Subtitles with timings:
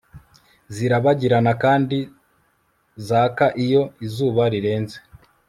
[0.75, 1.97] zirabagirana kandi
[3.07, 4.97] zaka iyo izuba rirenze